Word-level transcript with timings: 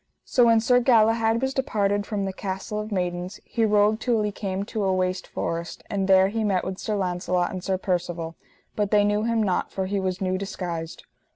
So 0.25 0.45
when 0.45 0.59
Sir 0.59 0.79
Galahad 0.79 1.43
was 1.43 1.53
departed 1.53 2.07
from 2.07 2.25
the 2.25 2.33
Castle 2.33 2.79
of 2.79 2.91
Maidens 2.91 3.39
he 3.45 3.63
rode 3.65 3.99
till 3.99 4.23
he 4.23 4.31
came 4.31 4.63
to 4.63 4.83
a 4.83 4.91
waste 4.91 5.27
forest, 5.27 5.83
and 5.91 6.07
there 6.07 6.29
he 6.29 6.43
met 6.43 6.63
with 6.63 6.79
Sir 6.79 6.95
Launcelot 6.95 7.51
and 7.51 7.63
Sir 7.63 7.77
Percivale, 7.77 8.33
but 8.75 8.89
they 8.89 9.03
knew 9.03 9.25
him 9.25 9.43
not, 9.43 9.71
for 9.71 9.85
he 9.85 9.99
was 9.99 10.19
new 10.19 10.39
disguised. 10.39 11.03